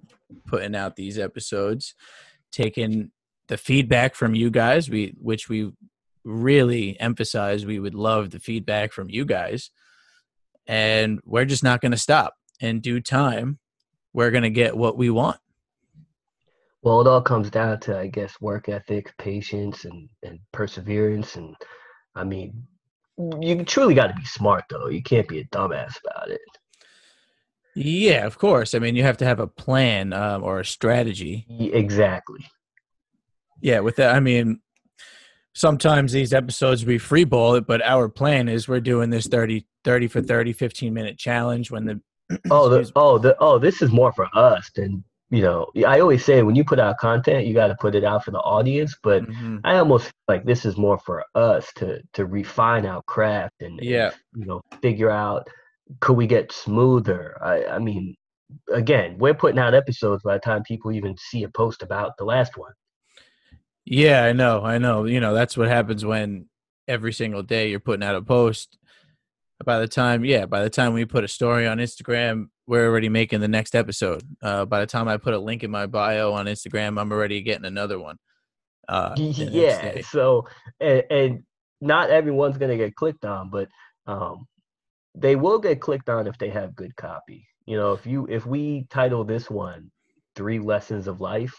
putting 0.48 0.74
out 0.74 0.96
these 0.96 1.16
episodes, 1.16 1.94
taking 2.50 3.12
the 3.46 3.56
feedback 3.56 4.16
from 4.16 4.34
you 4.34 4.50
guys, 4.50 4.90
we 4.90 5.14
which 5.20 5.48
we 5.48 5.70
really 6.24 6.98
emphasize. 6.98 7.64
We 7.64 7.78
would 7.78 7.94
love 7.94 8.30
the 8.30 8.40
feedback 8.40 8.90
from 8.92 9.08
you 9.08 9.24
guys, 9.24 9.70
and 10.66 11.20
we're 11.24 11.44
just 11.44 11.62
not 11.62 11.80
going 11.80 11.92
to 11.92 11.98
stop. 11.98 12.34
In 12.58 12.80
due 12.80 13.00
time, 13.00 13.60
we're 14.12 14.32
going 14.32 14.42
to 14.42 14.50
get 14.50 14.76
what 14.76 14.98
we 14.98 15.10
want. 15.10 15.38
Well, 16.82 17.00
it 17.00 17.06
all 17.06 17.22
comes 17.22 17.50
down 17.50 17.80
to, 17.80 17.98
I 17.98 18.06
guess, 18.06 18.40
work 18.40 18.68
ethic, 18.68 19.12
patience, 19.18 19.84
and, 19.84 20.08
and 20.22 20.38
perseverance. 20.52 21.36
And 21.36 21.56
I 22.14 22.24
mean, 22.24 22.64
you 23.40 23.64
truly 23.64 23.94
got 23.94 24.08
to 24.08 24.14
be 24.14 24.24
smart, 24.24 24.64
though. 24.70 24.88
You 24.88 25.02
can't 25.02 25.28
be 25.28 25.40
a 25.40 25.44
dumbass 25.46 25.94
about 26.04 26.30
it. 26.30 26.40
Yeah, 27.74 28.24
of 28.24 28.38
course. 28.38 28.74
I 28.74 28.78
mean, 28.78 28.96
you 28.96 29.02
have 29.02 29.18
to 29.18 29.26
have 29.26 29.40
a 29.40 29.46
plan 29.46 30.12
um, 30.12 30.42
or 30.42 30.60
a 30.60 30.64
strategy. 30.64 31.46
Exactly. 31.60 32.46
Yeah, 33.60 33.80
with 33.80 33.96
that, 33.96 34.14
I 34.14 34.20
mean, 34.20 34.60
sometimes 35.54 36.12
these 36.12 36.32
episodes 36.32 36.86
we 36.86 36.98
freeball 36.98 37.58
it, 37.58 37.66
but 37.66 37.82
our 37.82 38.08
plan 38.08 38.48
is 38.48 38.68
we're 38.68 38.80
doing 38.80 39.10
this 39.10 39.26
30, 39.26 39.66
30 39.84 40.08
for 40.08 40.22
30, 40.22 40.52
15 40.52 40.94
minute 40.94 41.18
challenge 41.18 41.70
when 41.70 41.84
the. 41.84 42.00
Oh, 42.50 42.68
the, 42.68 42.90
oh, 42.96 43.18
the, 43.18 43.36
oh, 43.38 43.58
this 43.58 43.82
is 43.82 43.92
more 43.92 44.12
for 44.12 44.28
us 44.34 44.70
than, 44.74 45.04
you 45.30 45.42
know, 45.42 45.66
I 45.86 46.00
always 46.00 46.24
say 46.24 46.42
when 46.42 46.54
you 46.54 46.64
put 46.64 46.78
out 46.78 46.98
content, 46.98 47.46
you 47.46 47.54
got 47.54 47.66
to 47.68 47.76
put 47.80 47.94
it 47.94 48.04
out 48.04 48.24
for 48.24 48.30
the 48.30 48.38
audience. 48.38 48.96
But 49.02 49.24
Mhm. 49.24 49.60
I 49.64 49.76
almost 49.78 50.12
like 50.28 50.44
this 50.44 50.64
is 50.64 50.76
more 50.76 50.98
for 50.98 51.24
us 51.34 51.72
to 51.76 52.00
to 52.12 52.26
refine 52.26 52.86
our 52.86 53.02
craft 53.02 53.54
and, 53.60 53.80
and, 53.80 53.88
Yeah. 53.88 54.10
you 54.34 54.44
know 54.46 54.60
figure 54.82 55.10
out 55.10 55.48
could 56.00 56.16
we 56.16 56.26
get 56.26 56.52
smoother. 56.52 57.36
I 57.42 57.64
I 57.66 57.78
mean, 57.78 58.14
again, 58.72 59.18
we're 59.18 59.34
putting 59.34 59.58
out 59.58 59.74
episodes 59.74 60.22
by 60.22 60.34
the 60.34 60.40
time 60.40 60.62
people 60.62 60.92
even 60.92 61.16
see 61.18 61.42
a 61.44 61.48
post 61.48 61.82
about 61.82 62.16
the 62.18 62.24
last 62.24 62.56
one. 62.56 62.72
Yeah, 63.84 64.24
I 64.24 64.32
know. 64.32 64.62
I 64.64 64.78
know. 64.78 65.04
You 65.04 65.20
know, 65.20 65.32
that's 65.34 65.56
what 65.56 65.68
happens 65.68 66.04
when 66.04 66.48
every 66.88 67.12
single 67.12 67.42
day 67.42 67.70
you're 67.70 67.80
putting 67.80 68.04
out 68.06 68.14
a 68.16 68.22
post. 68.22 68.78
By 69.64 69.78
the 69.78 69.88
time, 69.88 70.24
yeah, 70.24 70.46
by 70.46 70.62
the 70.62 70.70
time 70.70 70.92
we 70.92 71.04
put 71.04 71.24
a 71.24 71.28
story 71.28 71.66
on 71.66 71.78
Instagram, 71.78 72.48
we're 72.66 72.86
already 72.86 73.08
making 73.08 73.40
the 73.40 73.48
next 73.48 73.74
episode. 73.74 74.22
Uh, 74.42 74.64
by 74.66 74.80
the 74.80 74.86
time 74.86 75.08
I 75.08 75.16
put 75.16 75.34
a 75.34 75.38
link 75.38 75.64
in 75.64 75.70
my 75.70 75.86
bio 75.86 76.32
on 76.32 76.46
Instagram, 76.46 77.00
I'm 77.00 77.10
already 77.10 77.40
getting 77.42 77.64
another 77.64 77.98
one. 77.98 78.16
Uh, 78.88 79.14
yeah. 79.16 80.00
So 80.02 80.46
and, 80.80 81.02
and 81.10 81.42
not 81.80 82.10
everyone's 82.10 82.58
gonna 82.58 82.76
get 82.76 82.94
clicked 82.94 83.24
on, 83.24 83.50
but 83.50 83.68
um, 84.06 84.46
they 85.14 85.36
will 85.36 85.58
get 85.58 85.80
clicked 85.80 86.08
on 86.08 86.26
if 86.26 86.36
they 86.38 86.50
have 86.50 86.76
good 86.76 86.94
copy. 86.96 87.46
You 87.64 87.76
know, 87.76 87.92
if 87.92 88.06
you 88.06 88.26
if 88.28 88.44
we 88.44 88.86
title 88.90 89.24
this 89.24 89.48
one 89.48 89.90
three 90.36 90.58
lessons 90.58 91.08
of 91.08 91.20
life 91.20 91.54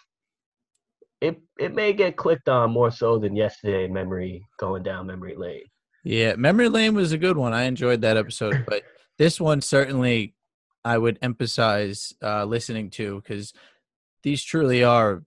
it 1.21 1.39
it 1.59 1.73
may 1.73 1.93
get 1.93 2.15
clicked 2.15 2.47
on 2.47 2.71
more 2.71 2.91
so 2.91 3.17
than 3.17 3.35
yesterday 3.35 3.87
memory 3.87 4.45
going 4.59 4.83
down 4.83 5.07
memory 5.07 5.35
lane 5.35 5.63
Yeah, 6.03 6.35
Memory 6.35 6.69
Lane 6.69 6.95
was 6.95 7.11
a 7.11 7.17
good 7.17 7.37
one. 7.37 7.53
I 7.53 7.63
enjoyed 7.63 8.01
that 8.01 8.17
episode, 8.17 8.65
but 8.67 8.83
this 9.17 9.39
one 9.41 9.61
certainly 9.61 10.35
I 10.85 10.97
would 10.97 11.19
emphasize 11.21 12.13
uh, 12.23 12.45
listening 12.45 12.89
to 12.91 13.21
because 13.21 13.53
these 14.23 14.43
truly 14.43 14.83
are 14.83 15.23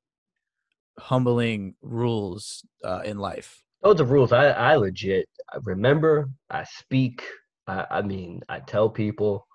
humbling 0.99 1.75
rules 1.83 2.65
uh, 2.85 3.01
in 3.05 3.19
life. 3.19 3.63
those 3.83 4.01
are 4.01 4.05
rules 4.05 4.33
i 4.33 4.49
i 4.51 4.77
legit 4.77 5.27
I 5.53 5.59
remember 5.65 6.29
i 6.51 6.65
speak 6.65 7.23
I, 7.67 7.87
I 7.91 8.03
mean 8.03 8.43
i 8.51 8.59
tell 8.61 8.91
people 8.91 9.47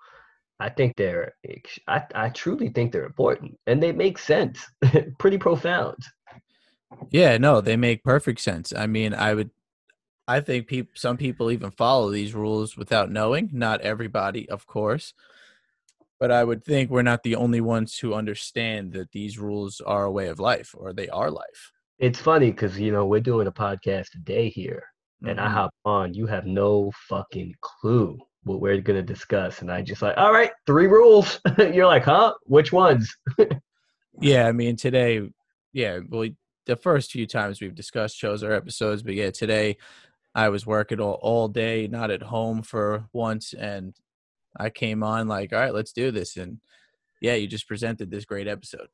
I 0.58 0.70
think 0.70 0.96
they're 0.96 1.34
I, 1.86 2.02
I 2.14 2.28
truly 2.30 2.70
think 2.70 2.90
they're 2.90 3.04
important 3.04 3.58
and 3.66 3.82
they 3.82 3.92
make 3.92 4.18
sense. 4.18 4.66
Pretty 5.18 5.36
profound. 5.38 5.98
Yeah, 7.10 7.36
no, 7.36 7.60
they 7.60 7.76
make 7.76 8.02
perfect 8.02 8.40
sense. 8.40 8.72
I 8.74 8.86
mean, 8.86 9.12
I 9.12 9.34
would 9.34 9.50
I 10.28 10.40
think 10.40 10.66
people 10.66 10.92
some 10.94 11.16
people 11.16 11.50
even 11.50 11.70
follow 11.70 12.10
these 12.10 12.34
rules 12.34 12.76
without 12.76 13.10
knowing, 13.10 13.50
not 13.52 13.80
everybody, 13.80 14.48
of 14.48 14.66
course. 14.66 15.14
But 16.18 16.30
I 16.30 16.44
would 16.44 16.64
think 16.64 16.90
we're 16.90 17.02
not 17.02 17.22
the 17.22 17.36
only 17.36 17.60
ones 17.60 17.98
who 17.98 18.14
understand 18.14 18.92
that 18.92 19.12
these 19.12 19.38
rules 19.38 19.80
are 19.80 20.04
a 20.04 20.10
way 20.10 20.28
of 20.28 20.40
life 20.40 20.74
or 20.76 20.92
they 20.92 21.08
are 21.08 21.30
life. 21.30 21.72
It's 21.98 22.18
funny 22.18 22.52
cuz 22.52 22.78
you 22.78 22.92
know, 22.92 23.06
we're 23.06 23.20
doing 23.20 23.46
a 23.46 23.52
podcast 23.52 24.10
today 24.10 24.48
here 24.48 24.84
and 25.22 25.38
mm-hmm. 25.38 25.46
I 25.46 25.50
hop 25.50 25.70
on, 25.84 26.14
you 26.14 26.26
have 26.26 26.46
no 26.46 26.90
fucking 27.08 27.54
clue 27.60 28.18
what 28.46 28.60
we're 28.60 28.80
gonna 28.80 29.02
discuss, 29.02 29.60
and 29.60 29.70
I 29.70 29.82
just 29.82 30.02
like, 30.02 30.16
all 30.16 30.32
right, 30.32 30.52
three 30.66 30.86
rules. 30.86 31.40
You're 31.58 31.86
like, 31.86 32.04
huh? 32.04 32.32
Which 32.44 32.72
ones? 32.72 33.14
yeah, 34.20 34.46
I 34.46 34.52
mean 34.52 34.76
today, 34.76 35.28
yeah, 35.72 35.98
well, 36.08 36.28
the 36.66 36.76
first 36.76 37.10
few 37.10 37.26
times 37.26 37.60
we've 37.60 37.74
discussed 37.74 38.16
shows 38.16 38.42
or 38.42 38.52
episodes, 38.52 39.02
but 39.02 39.14
yeah, 39.14 39.30
today 39.30 39.76
I 40.36 40.50
was 40.50 40.66
working 40.66 41.00
all, 41.00 41.18
all 41.22 41.48
day, 41.48 41.88
not 41.88 42.10
at 42.10 42.22
home 42.22 42.60
for 42.62 43.08
once, 43.14 43.54
and 43.54 43.94
I 44.54 44.68
came 44.68 45.02
on 45.02 45.28
like, 45.28 45.54
all 45.54 45.58
right, 45.58 45.72
let's 45.72 45.92
do 45.92 46.10
this, 46.10 46.36
and 46.36 46.60
yeah, 47.22 47.34
you 47.34 47.46
just 47.46 47.66
presented 47.66 48.10
this 48.10 48.26
great 48.26 48.46
episode. 48.46 48.88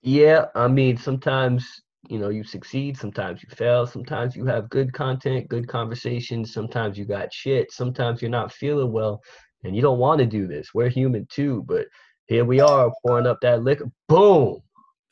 Yeah, 0.00 0.46
I 0.54 0.68
mean, 0.68 0.96
sometimes 0.96 1.82
you 2.08 2.18
know 2.18 2.30
you 2.30 2.42
succeed 2.42 2.96
sometimes 2.96 3.44
you 3.44 3.48
fail 3.54 3.86
sometimes 3.86 4.34
you 4.34 4.44
have 4.44 4.68
good 4.70 4.92
content 4.92 5.48
good 5.48 5.68
conversations 5.68 6.52
sometimes 6.52 6.98
you 6.98 7.04
got 7.04 7.32
shit 7.32 7.70
sometimes 7.70 8.20
you're 8.20 8.28
not 8.28 8.52
feeling 8.52 8.90
well 8.90 9.22
and 9.62 9.76
you 9.76 9.82
don't 9.82 10.00
want 10.00 10.18
to 10.18 10.26
do 10.26 10.48
this. 10.48 10.70
We're 10.74 10.88
human 10.88 11.28
too 11.30 11.64
but 11.68 11.86
here 12.26 12.44
we 12.44 12.60
are 12.60 12.90
pouring 13.06 13.28
up 13.28 13.38
that 13.42 13.62
liquor. 13.62 13.88
Boom! 14.08 14.62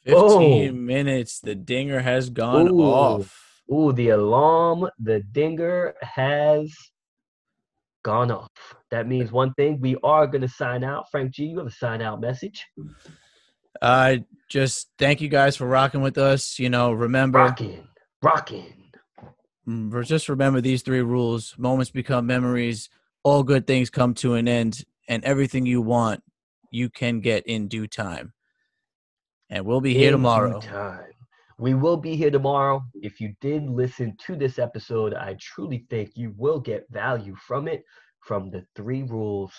15 0.04 0.74
boom. 0.74 0.86
minutes 0.86 1.38
the 1.38 1.54
dinger 1.54 2.00
has 2.00 2.30
gone 2.30 2.68
ooh, 2.68 2.80
off 2.80 3.49
ooh 3.72 3.92
the 3.92 4.10
alarm 4.10 4.88
the 4.98 5.20
dinger 5.32 5.94
has 6.02 6.72
gone 8.02 8.30
off 8.30 8.48
that 8.90 9.06
means 9.06 9.30
one 9.30 9.52
thing 9.54 9.78
we 9.80 9.96
are 10.02 10.26
going 10.26 10.40
to 10.40 10.48
sign 10.48 10.82
out 10.82 11.04
frank 11.10 11.30
g 11.30 11.44
you 11.44 11.58
have 11.58 11.66
a 11.66 11.70
sign 11.70 12.00
out 12.00 12.20
message 12.20 12.66
uh, 13.82 14.16
just 14.48 14.88
thank 14.98 15.20
you 15.20 15.28
guys 15.28 15.56
for 15.56 15.66
rocking 15.66 16.02
with 16.02 16.18
us. 16.18 16.58
You 16.58 16.68
know, 16.70 16.92
remember 16.92 17.38
rocking, 17.38 17.88
rocking. 18.22 18.92
Mm, 19.68 20.04
just 20.04 20.28
remember 20.28 20.60
these 20.60 20.82
three 20.82 21.00
rules: 21.00 21.54
moments 21.56 21.90
become 21.90 22.26
memories. 22.26 22.90
All 23.22 23.42
good 23.42 23.66
things 23.66 23.90
come 23.90 24.14
to 24.14 24.34
an 24.34 24.48
end, 24.48 24.84
and 25.08 25.24
everything 25.24 25.66
you 25.66 25.80
want, 25.80 26.22
you 26.70 26.90
can 26.90 27.20
get 27.20 27.46
in 27.46 27.68
due 27.68 27.86
time. 27.86 28.32
And 29.48 29.64
we'll 29.64 29.80
be 29.80 29.92
in 29.92 29.98
here 29.98 30.10
tomorrow. 30.12 30.60
We 31.60 31.74
will 31.74 31.98
be 31.98 32.16
here 32.16 32.30
tomorrow. 32.30 32.82
If 32.94 33.20
you 33.20 33.34
did 33.42 33.68
listen 33.68 34.16
to 34.26 34.34
this 34.34 34.58
episode, 34.58 35.12
I 35.12 35.36
truly 35.38 35.84
think 35.90 36.12
you 36.14 36.32
will 36.38 36.58
get 36.58 36.86
value 36.88 37.36
from 37.36 37.68
it, 37.68 37.84
from 38.20 38.50
the 38.50 38.64
three 38.74 39.02
rules 39.02 39.52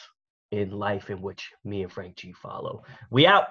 in 0.49 0.71
life 0.71 1.11
in 1.11 1.21
which 1.21 1.47
me 1.63 1.83
and 1.83 1.91
Frank 1.91 2.15
G 2.15 2.33
follow. 2.33 2.81
We 3.11 3.27
out. 3.27 3.49